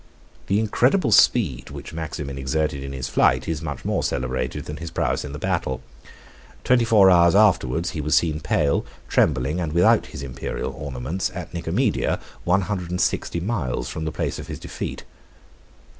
[0.47, 4.89] The incredible speed which Maximin exerted in his flight is much more celebrated than his
[4.89, 5.83] prowess in the battle.
[6.63, 11.53] Twenty four hours afterwards he was seen, pale, trembling, and without his Imperial ornaments, at
[11.53, 15.03] Nicomedia, one hundred and sixty miles from the place of his defeat.